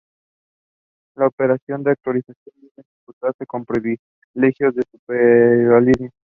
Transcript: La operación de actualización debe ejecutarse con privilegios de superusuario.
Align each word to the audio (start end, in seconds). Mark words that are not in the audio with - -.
La 1.15 1.27
operación 1.27 1.83
de 1.83 1.91
actualización 1.91 2.55
debe 2.59 2.73
ejecutarse 2.77 3.45
con 3.45 3.65
privilegios 3.67 4.73
de 4.73 4.81
superusuario. 4.89 6.09